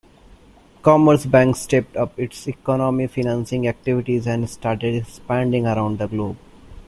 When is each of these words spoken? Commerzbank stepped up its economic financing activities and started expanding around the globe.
Commerzbank 0.81 1.55
stepped 1.55 1.95
up 1.95 2.17
its 2.17 2.47
economic 2.47 3.11
financing 3.11 3.67
activities 3.67 4.25
and 4.25 4.49
started 4.49 4.95
expanding 4.95 5.67
around 5.67 5.99
the 5.99 6.07
globe. 6.07 6.37